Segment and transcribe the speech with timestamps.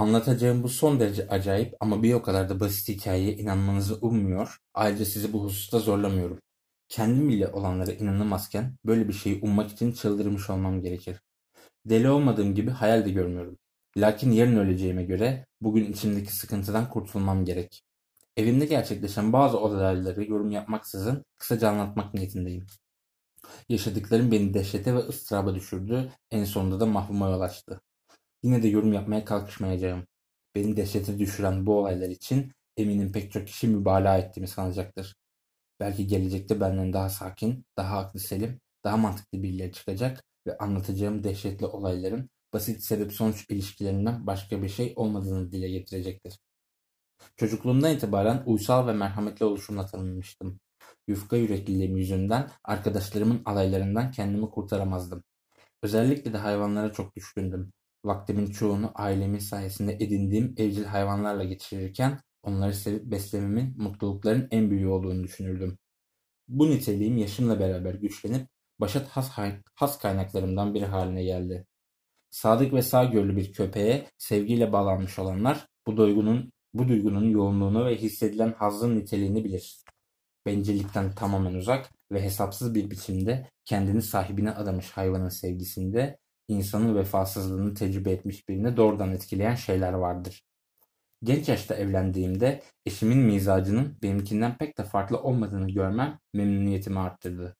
[0.00, 5.04] Anlatacağım bu son derece acayip ama bir o kadar da basit hikayeye inanmanızı ummuyor, ayrıca
[5.04, 6.38] sizi bu hususta zorlamıyorum.
[6.88, 11.20] Kendim bile olanlara inanamazken böyle bir şeyi ummak için çıldırmış olmam gerekir.
[11.86, 13.58] Deli olmadığım gibi hayal de görmüyorum.
[13.96, 17.82] Lakin yarın öleceğime göre bugün içimdeki sıkıntıdan kurtulmam gerek.
[18.36, 22.66] Evimde gerçekleşen bazı olayları yorum yapmaksızın kısaca anlatmak niyetindeyim.
[23.68, 27.80] Yaşadıklarım beni dehşete ve ıstıraba düşürdü, en sonunda da mahvuma yol açtı.
[28.42, 30.06] Yine de yorum yapmaya kalkışmayacağım.
[30.54, 35.14] Beni dehşete düşüren bu olaylar için eminim pek çok kişi mübalağa ettiğimi sanacaktır.
[35.80, 41.66] Belki gelecekte benden daha sakin, daha aklı selim, daha mantıklı birileri çıkacak ve anlatacağım dehşetli
[41.66, 46.38] olayların basit sebep-sonuç ilişkilerinden başka bir şey olmadığını dile getirecektir.
[47.36, 50.60] Çocukluğumdan itibaren uysal ve merhametli oluşumla tanınmıştım.
[51.08, 55.24] Yufka yürekliliğim yüzünden arkadaşlarımın alaylarından kendimi kurtaramazdım.
[55.82, 57.72] Özellikle de hayvanlara çok düşkündüm.
[58.04, 65.24] Vaktimin çoğunu ailemin sayesinde edindiğim evcil hayvanlarla geçirirken onları sevip beslememin mutlulukların en büyüğü olduğunu
[65.24, 65.78] düşünürdüm.
[66.48, 68.48] Bu niteliğim yaşımla beraber güçlenip
[68.80, 69.30] başat has,
[69.74, 71.66] has kaynaklarımdan biri haline geldi.
[72.30, 78.52] Sadık ve sağgörülü bir köpeğe sevgiyle bağlanmış olanlar bu duygunun bu duygunun yoğunluğunu ve hissedilen
[78.52, 79.84] hazzın niteliğini bilir.
[80.46, 86.18] Bencillikten tamamen uzak ve hesapsız bir biçimde kendini sahibine adamış hayvanın sevgisinde
[86.50, 90.42] insanın vefasızlığını tecrübe etmiş birini doğrudan etkileyen şeyler vardır.
[91.22, 97.56] Genç yaşta evlendiğimde eşimin mizacının benimkinden pek de farklı olmadığını görmem memnuniyetimi arttırdı.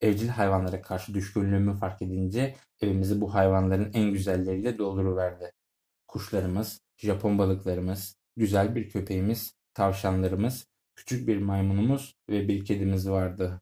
[0.00, 5.52] Evcil hayvanlara karşı düşkünlüğümü fark edince evimizi bu hayvanların en güzelleriyle dolduruverdi.
[6.08, 13.60] Kuşlarımız, Japon balıklarımız, güzel bir köpeğimiz, tavşanlarımız, küçük bir maymunumuz ve bir kedimiz vardı.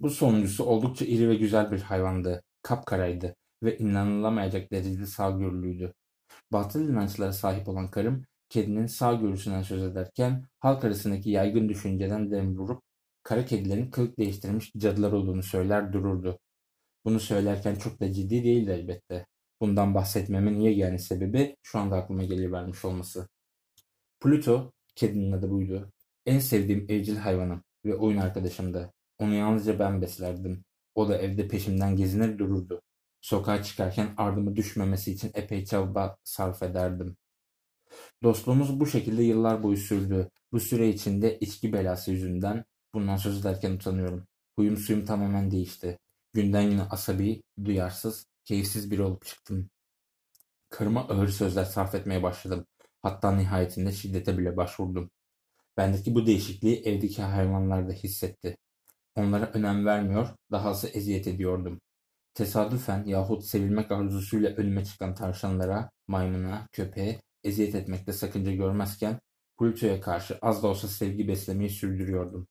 [0.00, 2.42] Bu sonuncusu oldukça iri ve güzel bir hayvandı.
[2.62, 5.94] Kapkaraydı ve inanılamayacak derecede sağgörülüydü.
[6.52, 12.82] Batıl inançlara sahip olan karım, kedinin sağgörüsünden söz ederken halk arasındaki yaygın düşünceden dem vurup
[13.22, 16.38] kara kedilerin kılık değiştirmiş cadılar olduğunu söyler dururdu.
[17.04, 19.26] Bunu söylerken çok da ciddi değildi elbette.
[19.60, 23.28] Bundan bahsetmemin yegane sebebi şu anda aklıma gelivermiş olması.
[24.20, 25.90] Pluto, kedinin adı buydu.
[26.26, 28.92] En sevdiğim evcil hayvanım ve oyun arkadaşımdı.
[29.18, 30.64] Onu yalnızca ben beslerdim.
[30.94, 32.82] O da evde peşimden gezinir dururdu.
[33.24, 37.16] Sokağa çıkarken ardıma düşmemesi için epey çaba sarf ederdim.
[38.22, 40.30] Dostluğumuz bu şekilde yıllar boyu sürdü.
[40.52, 42.64] Bu süre içinde içki belası yüzünden
[42.94, 44.26] bundan söz ederken utanıyorum.
[44.56, 45.98] Huyum suyum tamamen değişti.
[46.32, 49.70] Günden güne asabi, duyarsız, keyifsiz biri olup çıktım.
[50.70, 52.66] Karıma ağır sözler sarf etmeye başladım.
[53.02, 55.10] Hatta nihayetinde şiddete bile başvurdum.
[55.76, 58.56] Bendeki bu değişikliği evdeki hayvanlar da hissetti.
[59.14, 61.80] Onlara önem vermiyor, dahası eziyet ediyordum.
[62.34, 69.20] Tesadüfen yahut sevilmek arzusuyla önüme çıkan tavşanlara, maymuna, köpeğe eziyet etmekte sakınca görmezken
[69.58, 72.46] Pluto'ya karşı az da olsa sevgi beslemeyi sürdürüyordum.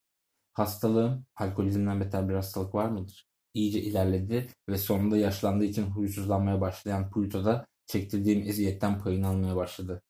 [0.54, 3.28] Hastalığım, alkolizmden beter bir hastalık var mıdır?
[3.54, 10.02] İyice ilerledi ve sonunda yaşlandığı için huysuzlanmaya başlayan Pluto'da çektirdiğim eziyetten payını almaya başladı.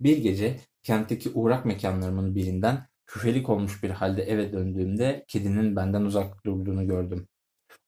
[0.00, 6.46] Bir gece kentteki uğrak mekanlarımın birinden küfelik olmuş bir halde eve döndüğümde kedinin benden uzak
[6.46, 7.28] durduğunu gördüm.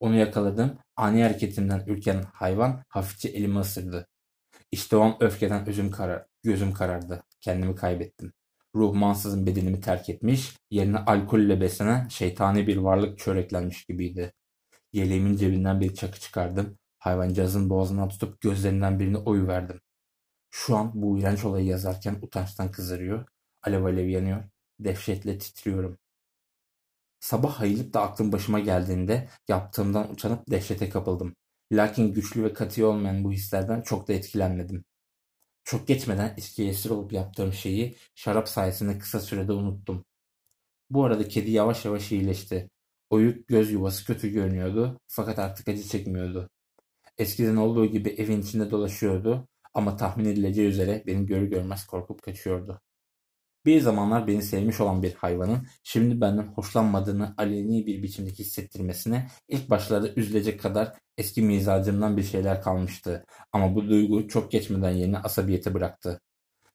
[0.00, 0.78] Onu yakaladım.
[0.96, 4.08] Ani hareketimden ürken hayvan hafifçe elimi ısırdı.
[4.72, 7.22] İşte o an öfkeden özüm karar, gözüm karardı.
[7.40, 8.32] Kendimi kaybettim.
[8.74, 14.32] Ruh mansızın bedenimi terk etmiş, yerine alkolle beslenen şeytani bir varlık çöreklenmiş gibiydi.
[14.92, 16.78] Yeleğimin cebinden bir çakı çıkardım.
[16.98, 19.80] Hayvancağızın boğazından tutup gözlerinden birini oyuverdim.
[20.50, 23.28] Şu an bu iğrenç olayı yazarken utançtan kızarıyor,
[23.62, 24.44] alev alev yanıyor,
[24.80, 25.98] dehşetle titriyorum.
[27.20, 31.36] Sabah ayılıp da aklım başıma geldiğinde yaptığımdan utanıp dehşete kapıldım.
[31.72, 34.84] Lakin güçlü ve katı olmayan bu hislerden çok da etkilenmedim.
[35.64, 40.04] Çok geçmeden içkiye esir olup yaptığım şeyi şarap sayesinde kısa sürede unuttum.
[40.90, 42.70] Bu arada kedi yavaş yavaş iyileşti.
[43.10, 46.50] Oyuk göz yuvası kötü görünüyordu fakat artık acı çekmiyordu.
[47.18, 52.80] Eskiden olduğu gibi evin içinde dolaşıyordu ama tahmin edileceği üzere beni görür görmez korkup kaçıyordu.
[53.68, 59.70] Bir zamanlar beni sevmiş olan bir hayvanın şimdi benden hoşlanmadığını aleni bir biçimde hissettirmesine ilk
[59.70, 63.24] başlarda üzülecek kadar eski mizacımdan bir şeyler kalmıştı.
[63.52, 66.20] Ama bu duygu çok geçmeden yerini asabiyete bıraktı.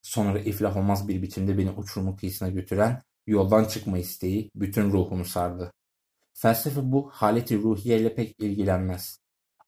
[0.01, 5.73] Sonra iflah olmaz bir biçimde beni uçurumun kıyısına götüren yoldan çıkma isteği bütün ruhumu sardı.
[6.33, 9.19] Felsefe bu haleti ruhiye pek ilgilenmez.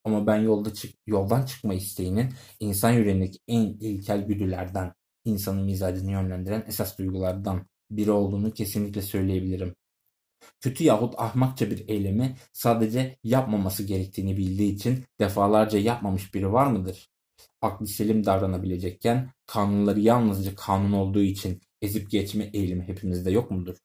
[0.04, 4.94] Ama ben yolda çık yoldan çıkma isteğinin insan yüreğindeki en ilkel güdülerden,
[5.26, 9.76] insanın mizacını yönlendiren esas duygulardan biri olduğunu kesinlikle söyleyebilirim.
[10.62, 17.10] Kötü yahut ahmakça bir eylemi sadece yapmaması gerektiğini bildiği için defalarca yapmamış biri var mıdır?
[17.62, 23.78] aklı selim davranabilecekken kanunları yalnızca kanun olduğu için ezip geçme eğilimi hepimizde yok mudur?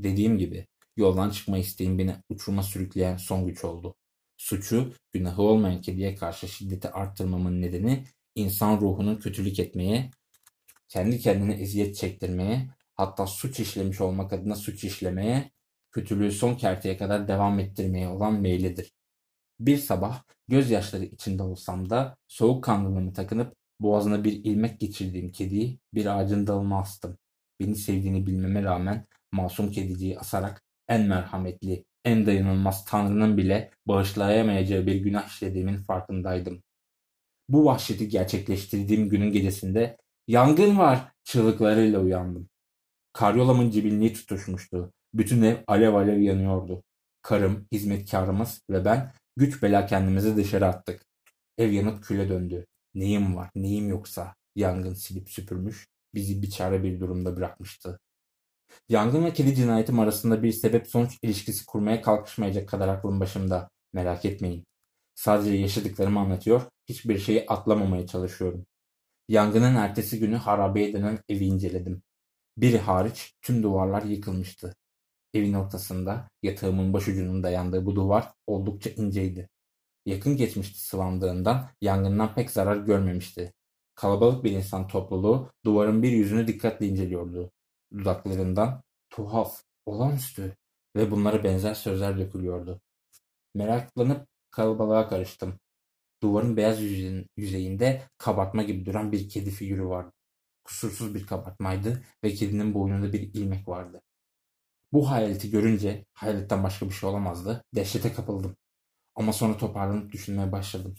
[0.00, 0.66] Dediğim gibi
[0.96, 3.94] yoldan çıkma isteğim beni uçuruma sürükleyen son güç oldu.
[4.36, 8.04] Suçu, günahı olmayan kediye karşı şiddeti arttırmamın nedeni
[8.34, 10.10] insan ruhunun kötülük etmeye,
[10.88, 15.50] kendi kendine eziyet çektirmeye, hatta suç işlemiş olmak adına suç işlemeye,
[15.92, 18.92] kötülüğü son kerteye kadar devam ettirmeye olan meylidir.
[19.60, 26.46] Bir sabah gözyaşları içinde olsam da soğukkanlılığımı takınıp boğazına bir ilmek geçirdiğim kediyi bir ağacın
[26.46, 27.18] dalına astım.
[27.60, 34.96] Beni sevdiğini bilmeme rağmen masum kediciyi asarak en merhametli, en dayanılmaz Tanrı'nın bile bağışlayamayacağı bir
[34.96, 36.62] günah işlediğimin farkındaydım.
[37.48, 39.96] Bu vahşeti gerçekleştirdiğim günün gecesinde
[40.28, 42.48] yangın var çığlıklarıyla uyandım.
[43.12, 44.92] Karyolamın cibinliği tutuşmuştu.
[45.14, 46.82] Bütün ev alev alev yanıyordu.
[47.22, 51.04] Karım, hizmetkarımız ve ben güç bela kendimizi dışarı attık.
[51.58, 52.66] Ev yanıp küle döndü.
[52.94, 57.98] Neyim var, neyim yoksa yangın silip süpürmüş, bizi biçare bir durumda bırakmıştı.
[58.88, 63.70] Yangın ve kedi cinayetim arasında bir sebep sonuç ilişkisi kurmaya kalkışmayacak kadar aklım başımda.
[63.92, 64.64] Merak etmeyin.
[65.14, 68.66] Sadece yaşadıklarımı anlatıyor, hiçbir şeyi atlamamaya çalışıyorum.
[69.28, 72.02] Yangının ertesi günü harabeye denen evi inceledim.
[72.56, 74.74] Biri hariç tüm duvarlar yıkılmıştı.
[75.34, 79.48] Evin ortasında yatağımın başucunun dayandığı bu duvar oldukça inceydi.
[80.06, 83.52] Yakın geçmişti sıvandığından yangından pek zarar görmemişti.
[83.94, 87.50] Kalabalık bir insan topluluğu duvarın bir yüzünü dikkatle inceliyordu.
[87.92, 90.56] Dudaklarından tuhaf, olağanüstü
[90.96, 92.80] ve bunlara benzer sözler dökülüyordu.
[93.54, 95.58] Meraklanıp kalabalığa karıştım.
[96.24, 96.80] Duvarın beyaz
[97.36, 100.12] yüzeyinde kabartma gibi duran bir kedi figürü vardı.
[100.64, 104.02] Kusursuz bir kabartmaydı ve kedinin boynunda bir ilmek vardı.
[104.92, 108.56] Bu hayaleti görünce, hayaletten başka bir şey olamazdı, dehşete kapıldım.
[109.14, 110.94] Ama sonra toparlanıp düşünmeye başladım.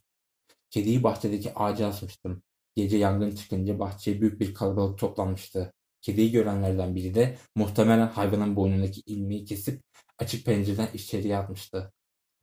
[0.70, 2.44] Kediyi bahçedeki ağaca asmıştım.
[2.76, 5.74] Gece yangın çıkınca bahçeye büyük bir kalabalık toplanmıştı.
[6.02, 9.82] Kediyi görenlerden biri de muhtemelen hayvanın boynundaki ilmeği kesip
[10.20, 11.94] açık pencereden içeriye atmıştı.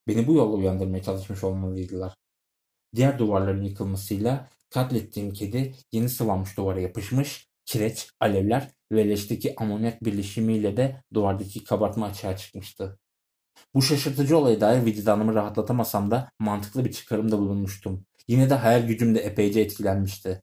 [0.08, 2.21] Beni bu yolla uyandırmaya çalışmış olmalıydılar.
[2.96, 10.76] Diğer duvarların yıkılmasıyla katlettiğim kedi yeni sıvanmış duvara yapışmış, kireç, alevler ve leşteki amonyak birleşimiyle
[10.76, 12.98] de duvardaki kabartma açığa çıkmıştı.
[13.74, 18.06] Bu şaşırtıcı olaya dair vicdanımı rahatlatamasam da mantıklı bir çıkarımda bulunmuştum.
[18.28, 20.42] Yine de hayal gücüm de epeyce etkilenmişti.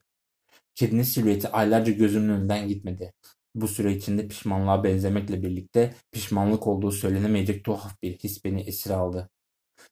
[0.74, 3.12] Kedinin silüeti aylarca gözümün önünden gitmedi.
[3.54, 9.30] Bu süre içinde pişmanlığa benzemekle birlikte pişmanlık olduğu söylenemeyecek tuhaf bir his beni esir aldı.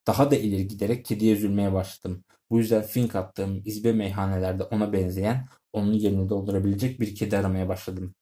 [0.06, 2.24] Daha da ileri giderek kediye üzülmeye başladım.
[2.50, 8.14] Bu yüzden fink attığım izbe meyhanelerde ona benzeyen, onun yerini doldurabilecek bir kedi aramaya başladım.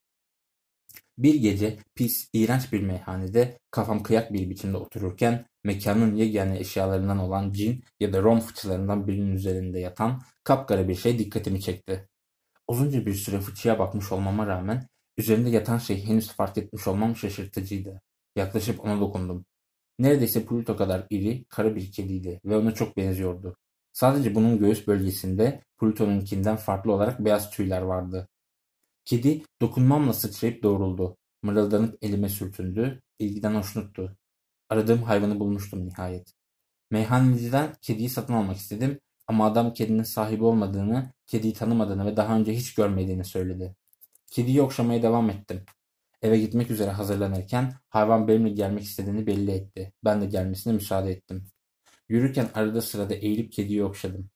[1.19, 7.53] Bir gece pis, iğrenç bir meyhanede kafam kıyak bir biçimde otururken mekanın yegane eşyalarından olan
[7.53, 12.09] cin ya da rom fıçılarından birinin üzerinde yatan kapkara bir şey dikkatimi çekti.
[12.69, 14.89] Uzunca bir süre fıçıya bakmış olmama rağmen
[15.19, 18.03] üzerinde yatan şeyi henüz fark etmiş olmam şaşırtıcıydı.
[18.37, 19.45] Yaklaşıp ona dokundum.
[19.99, 23.57] Neredeyse Pluto kadar iri, kara bir kediydi ve ona çok benziyordu.
[23.97, 28.29] Sadece bunun göğüs bölgesinde Pluto'nunkinden farklı olarak beyaz tüyler vardı.
[29.05, 31.17] Kedi dokunmamla sıçrayıp doğruldu.
[31.43, 33.03] Mırıldanıp elime sürtündü.
[33.19, 34.17] İlgiden hoşnuttu.
[34.69, 36.33] Aradığım hayvanı bulmuştum nihayet.
[36.91, 42.55] Meyhaneciden kediyi satın almak istedim ama adam kedinin sahibi olmadığını, kediyi tanımadığını ve daha önce
[42.55, 43.77] hiç görmediğini söyledi.
[44.27, 45.65] Kediyi okşamaya devam ettim.
[46.23, 49.93] Eve gitmek üzere hazırlanırken hayvan benimle gelmek istediğini belli etti.
[50.05, 51.47] Ben de gelmesine müsaade ettim.
[52.09, 54.31] Yürürken arada sırada eğilip kediyi okşadım.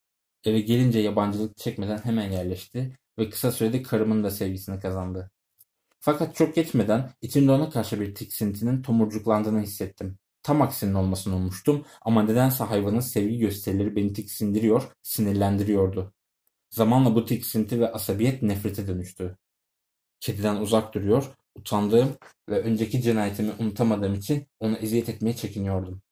[0.44, 5.30] Eve gelince yabancılık çekmeden hemen yerleşti ve kısa sürede karımın da sevgisini kazandı.
[6.00, 10.18] Fakat çok geçmeden içimde ona karşı bir tiksintinin tomurcuklandığını hissettim.
[10.42, 16.14] Tam aksinin olmasını ummuştum ama nedense hayvanın sevgi gösterileri beni tiksindiriyor, sinirlendiriyordu.
[16.70, 19.36] Zamanla bu tiksinti ve asabiyet nefrete dönüştü.
[20.20, 22.16] Kediden uzak duruyor, utandığım
[22.48, 26.02] ve önceki cinayetimi unutamadığım için onu eziyet etmeye çekiniyordum.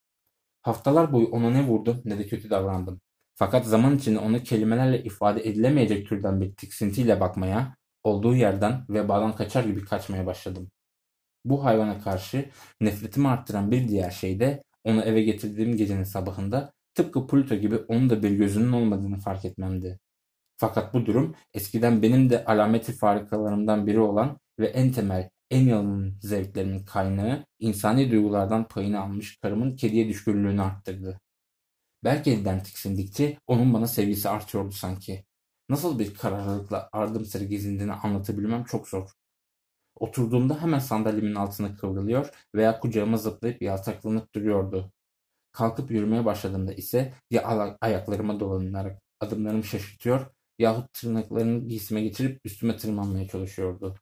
[0.69, 3.01] Haftalar boyu ona ne vurdum ne de kötü davrandım.
[3.35, 9.65] Fakat zaman içinde onu kelimelerle ifade edilemeyecek türden bir tiksintiyle bakmaya, olduğu yerden vebadan kaçar
[9.65, 10.71] gibi kaçmaya başladım.
[11.45, 17.27] Bu hayvana karşı nefretimi arttıran bir diğer şey de onu eve getirdiğim gecenin sabahında tıpkı
[17.27, 19.99] Pluto gibi onun da bir gözünün olmadığını fark etmemdi.
[20.57, 26.19] Fakat bu durum eskiden benim de alameti farikalarımdan biri olan ve en temel, en yalın
[26.23, 31.21] zevklerimin kaynağı insani duygulardan payını almış karımın kediye düşkünlüğünü arttırdı.
[32.05, 35.25] Berkeley'den tiksindikçe onun bana sevgisi artıyordu sanki.
[35.69, 39.11] Nasıl bir kararlılıkla ardım sıra gezindiğini anlatabilmem çok zor.
[39.97, 44.93] Oturduğumda hemen sandalyemin altına kıvrılıyor veya kucağıma zıplayıp yaltaklanıp duruyordu.
[45.53, 50.27] Kalkıp yürümeye başladığımda ise ya ayaklarıma dolanarak adımlarımı şaşırtıyor
[50.59, 53.95] yahut tırnaklarını giysime geçirip üstüme tırmanmaya çalışıyordu.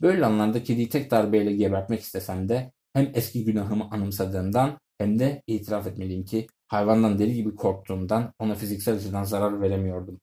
[0.00, 5.86] Böyle anlarda kediyi tek darbeyle gebertmek istesem de hem eski günahımı anımsadığımdan hem de itiraf
[5.86, 10.20] etmeliyim ki hayvandan deli gibi korktuğumdan ona fiziksel açıdan zarar veremiyordum.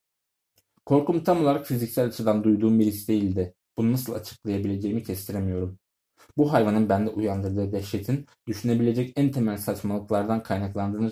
[0.86, 3.54] Korkum tam olarak fiziksel açıdan duyduğum bir his değildi.
[3.78, 5.80] Bunu nasıl açıklayabileceğimi kestiremiyorum.
[6.38, 11.12] Bu hayvanın bende uyandırdığı dehşetin düşünebilecek en temel saçmalıklardan kaynaklandığını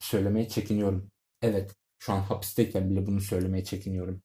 [0.00, 1.10] söylemeye çekiniyorum.
[1.42, 4.22] Evet, şu an hapisteyken bile bunu söylemeye çekiniyorum.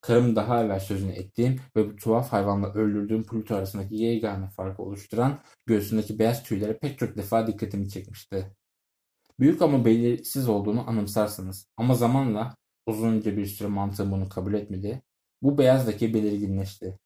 [0.00, 5.40] Karım daha evvel sözünü ettiğim ve bu tuhaf hayvanla öldürdüğüm Pluto arasındaki yegane farkı oluşturan
[5.66, 8.56] göğsündeki beyaz tüylere pek çok defa dikkatimi çekmişti.
[9.40, 15.02] Büyük ama belirsiz olduğunu anımsarsınız ama zamanla uzunca bir süre mantığım bunu kabul etmedi.
[15.42, 16.98] Bu beyaz leke belirginleşti.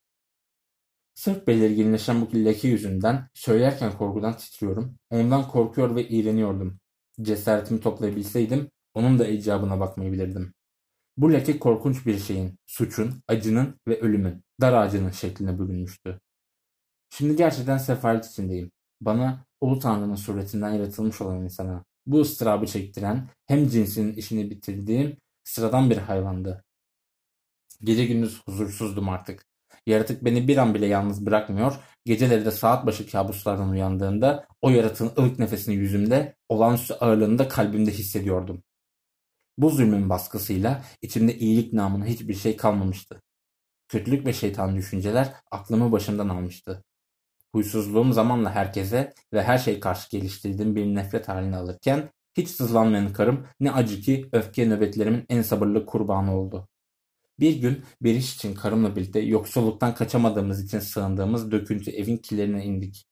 [1.15, 4.99] Sırf belirginleşen bu leke yüzünden söylerken korkudan titriyorum.
[5.11, 6.81] Ondan korkuyor ve iğreniyordum.
[7.23, 10.55] Cesaretimi toplayabilseydim onun da icabına bakmayı bilirdim.
[11.19, 16.21] Bu leke korkunç bir şeyin, suçun, acının ve ölümün, dar ağacının şekline bürünmüştü.
[17.11, 18.71] Şimdi gerçekten sefalet içindeyim.
[19.01, 25.91] Bana Ulu Tanrı'nın suretinden yaratılmış olan insana bu ıstırabı çektiren, hem cinsinin işini bitirdiğim sıradan
[25.91, 26.65] bir hayvandı.
[27.85, 29.45] Gece gündüz huzursuzdum artık.
[29.87, 35.13] Yaratık beni bir an bile yalnız bırakmıyor, geceleri de saat başı kabuslardan uyandığımda o yaratığın
[35.19, 38.63] ılık nefesini yüzümde, olağanüstü ağırlığını da kalbimde hissediyordum.
[39.59, 43.23] Bu zulmün baskısıyla içimde iyilik namına hiçbir şey kalmamıştı.
[43.89, 46.85] Kötülük ve şeytan düşünceler aklımı başımdan almıştı.
[47.53, 53.47] Huysuzluğum zamanla herkese ve her şey karşı geliştirdiğim bir nefret halini alırken hiç sızlanmayan karım
[53.61, 56.69] ne acı ki öfke nöbetlerimin en sabırlı kurbanı oldu.
[57.41, 63.07] Bir gün bir iş için karımla birlikte yoksulluktan kaçamadığımız için sığındığımız döküntü evin kilerine indik.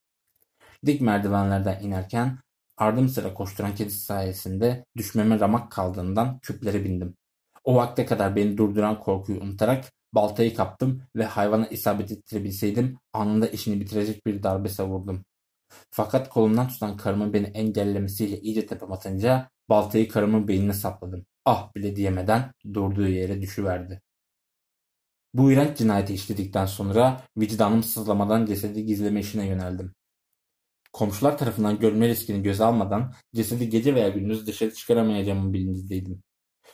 [0.86, 2.38] Dik merdivenlerden inerken
[2.76, 7.16] Ardım sıra koşturan kedisi sayesinde düşmeme ramak kaldığından küplere bindim.
[7.64, 13.80] O vakte kadar beni durduran korkuyu unutarak baltayı kaptım ve hayvana isabet ettirebilseydim anında işini
[13.80, 15.24] bitirecek bir darbe savurdum.
[15.90, 21.26] Fakat kolumdan tutan karımın beni engellemesiyle iyice tepem atınca baltayı karımın beynine sapladım.
[21.44, 24.02] Ah bile diyemeden durduğu yere düşüverdi.
[25.34, 29.95] Bu iğrenç cinayeti işledikten sonra vicdanım sızlamadan cesedi gizleme işine yöneldim.
[30.92, 36.22] Komşular tarafından görülme riskini göze almadan cesedi gece veya gündüz dışarı çıkaramayacağımın bilincindeydim.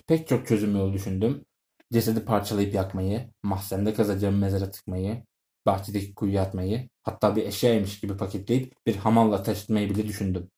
[0.07, 1.45] Pek çok çözüm yolu düşündüm.
[1.92, 5.25] Cesedi parçalayıp yakmayı, mahzende kazacağım mezara tıkmayı,
[5.66, 10.50] bahçedeki kuyuya atmayı, hatta bir eşyaymış gibi paketleyip bir hamalla taşıtmayı bile düşündüm.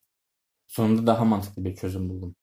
[0.69, 2.35] Sonunda daha mantıklı bir çözüm buldum.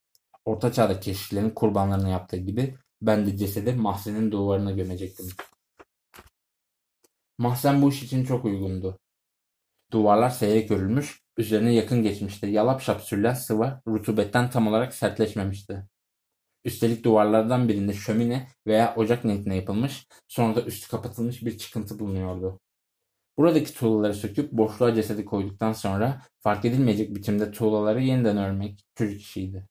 [0.45, 5.25] Orta çağdaki keşiflerin kurbanlarına yaptığı gibi ben de cesedi mahzenin duvarına gömecektim.
[7.37, 8.99] Mahzen bu iş için çok uygundu.
[9.91, 12.45] Duvarlar seyrek örülmüş, üzerine yakın geçmişti.
[12.45, 15.83] Yalap şap sürülen sıva rutubetten tam olarak sertleşmemişti.
[16.65, 22.59] Üstelik duvarlardan birinde şömine veya ocak niyetine yapılmış, sonra da üstü kapatılmış bir çıkıntı bulunuyordu.
[23.37, 29.67] Buradaki tuğlaları söküp boşluğa cesedi koyduktan sonra fark edilmeyecek biçimde tuğlaları yeniden örmek çocuk işiydi.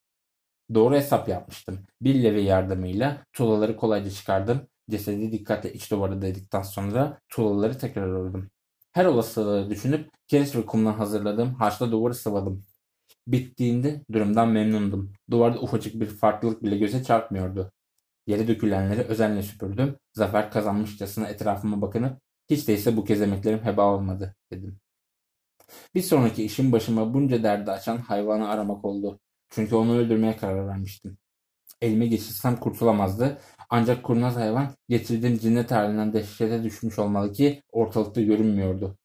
[0.75, 1.87] Doğru hesap yapmıştım.
[2.03, 4.67] Bir leve yardımıyla tuğlaları kolayca çıkardım.
[4.91, 8.51] Cesedi dikkatle iç duvara dedikten sonra tuğlaları tekrar ördüm.
[8.93, 12.65] Her olasılığı düşünüp kireç ve kumdan hazırladığım haşla duvarı sıvadım.
[13.27, 15.13] Bittiğinde durumdan memnundum.
[15.31, 17.73] Duvarda ufacık bir farklılık bile göze çarpmıyordu.
[18.27, 19.97] Yere dökülenleri özenle süpürdüm.
[20.15, 22.21] Zafer kazanmışçasına etrafıma bakınıp
[22.51, 24.81] hiç değilse bu kez emeklerim heba olmadı dedim.
[25.95, 29.21] Bir sonraki işim başıma bunca derdi açan hayvanı aramak oldu.
[29.51, 31.19] Çünkü onu öldürmeye karar vermiştim.
[31.81, 33.41] Elime geçirsem kurtulamazdı.
[33.71, 38.99] Ancak kurnaz hayvan getirdiğim cinnet halinden dehşete düşmüş olmalı ki ortalıkta görünmüyordu.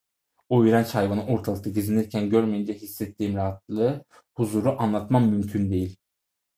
[0.50, 4.06] O iğrenç hayvanı ortalıkta gezinirken görmeyince hissettiğim rahatlığı,
[4.36, 5.98] huzuru anlatmam mümkün değil.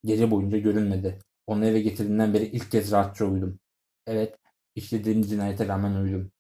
[0.04, 1.20] Gece boyunca görünmedi.
[1.48, 3.60] Onu eve getirdiğinden beri ilk kez rahatça uyudum.
[4.08, 4.38] Evet,
[4.76, 6.32] işlediğim cinayete rağmen uyudum.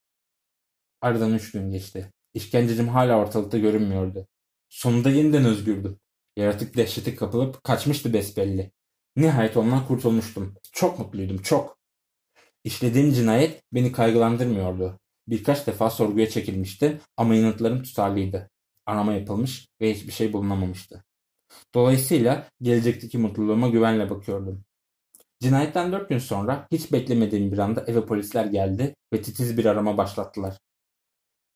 [1.01, 2.13] Aradan üç gün geçti.
[2.33, 4.27] İşkencecim hala ortalıkta görünmüyordu.
[4.69, 5.99] Sonunda yeniden özgürdüm.
[6.37, 8.71] Yaratık dehşete kapılıp kaçmıştı besbelli.
[9.17, 10.55] Nihayet ondan kurtulmuştum.
[10.71, 11.77] Çok mutluydum, çok.
[12.63, 14.99] İşlediğim cinayet beni kaygılandırmıyordu.
[15.27, 18.49] Birkaç defa sorguya çekilmişti ama yanıtlarım tutarlıydı.
[18.85, 21.03] Arama yapılmış ve hiçbir şey bulunamamıştı.
[21.75, 24.63] Dolayısıyla gelecekteki mutluluğuma güvenle bakıyordum.
[25.39, 29.97] Cinayetten dört gün sonra hiç beklemediğim bir anda eve polisler geldi ve titiz bir arama
[29.97, 30.57] başlattılar.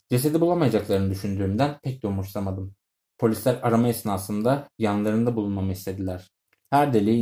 [0.10, 2.76] Cesedi bulamayacaklarını düşündüğümden pek de umursamadım.
[3.18, 6.32] Polisler arama esnasında yanlarında bulunmamı istediler.
[6.72, 7.18] Her deliği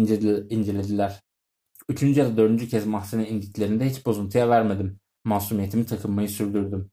[0.50, 1.20] incelediler.
[1.89, 5.00] Üçüncü ya da dördüncü kez mahzene indiklerinde hiç bozuntuya vermedim.
[5.24, 6.91] Masumiyetimi takınmayı sürdürdüm.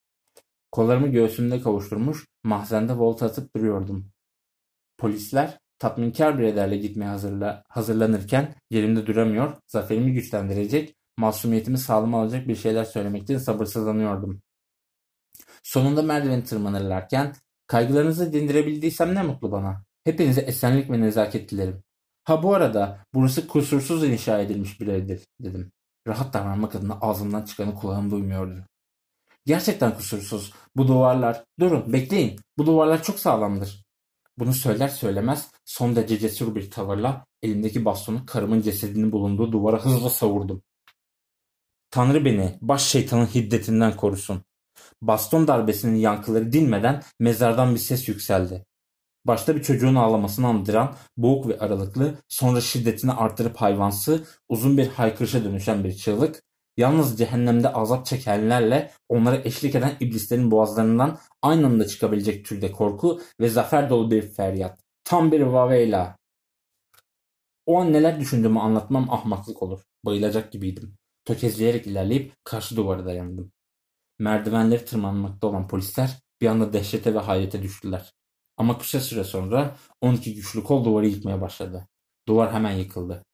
[0.73, 4.11] Kollarımı göğsümde kavuşturmuş, mahzende volta atıp duruyordum.
[4.99, 12.57] Polisler tatminkar bir ederle gitmeye hazırla, hazırlanırken yerimde duramıyor, zaferimi güçlendirecek, Masumiyetimi sağlam alacak bir
[12.57, 14.43] şeyler söylemek için sabırsızlanıyordum.
[15.63, 17.35] Sonunda merdiveni tırmanırlarken
[17.67, 19.85] kaygılarınızı dindirebildiysem ne mutlu bana.
[20.05, 21.83] Hepinize esenlik ve nezaket dilerim.
[22.27, 25.73] Ha bu arada burası kusursuz inşa edilmiş bir evdir dedim.
[26.07, 28.67] Rahat davranmak adına ağzımdan çıkanı kulağım duymuyordu.
[29.45, 30.53] Gerçekten kusursuz.
[30.77, 31.45] Bu duvarlar...
[31.61, 32.41] Durun bekleyin.
[32.59, 33.85] Bu duvarlar çok sağlamdır.
[34.39, 40.11] Bunu söyler söylemez son derece cesur bir tavırla elimdeki bastonu karımın cesedinin bulunduğu duvara hızla
[40.11, 40.63] savurdum.
[41.91, 44.43] Tanrı beni baş şeytanın hiddetinden korusun.
[45.03, 48.65] Baston darbesinin yankıları dinmeden mezardan bir ses yükseldi.
[49.27, 55.45] Başta bir çocuğun ağlamasını andıran boğuk ve aralıklı, sonra şiddetini artırıp hayvansı, uzun bir haykırışa
[55.45, 56.43] dönüşen bir çığlık,
[56.77, 63.49] yalnız cehennemde azap çekenlerle onlara eşlik eden iblislerin boğazlarından aynı anda çıkabilecek türde korku ve
[63.49, 64.81] zafer dolu bir feryat.
[65.05, 66.17] Tam bir vaveyla.
[67.67, 69.81] O an neler düşündüğümü anlatmam ahmaklık olur.
[70.05, 70.97] Bayılacak gibiydim.
[71.25, 73.53] Tökezleyerek ilerleyip karşı duvara dayandım.
[74.19, 78.13] Merdivenleri tırmanmakta olan polisler bir anda dehşete ve hayrete düştüler.
[78.57, 81.89] Ama kısa süre sonra 12 güçlü kol duvarı yıkmaya başladı.
[82.29, 83.25] Duvar hemen yıkıldı.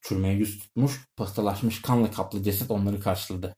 [0.00, 3.54] Çürümeye yüz tutmuş, pıhtılaşmış kanla kaplı ceset onları karşıladı.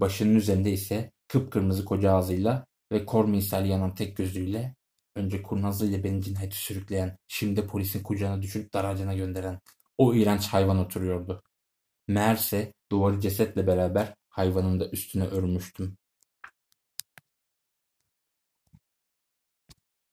[0.00, 4.74] Başının üzerinde ise kıpkırmızı koca ağzıyla ve kor misali yanan tek gözüyle
[5.16, 9.60] önce kurnazlığıyla beni cinayeti sürükleyen, şimdi polisin kucağına düşürüp daracına gönderen
[9.98, 11.42] o iğrenç hayvan oturuyordu.
[12.08, 15.96] Meğerse duvarı cesetle beraber hayvanın da üstüne örmüştüm.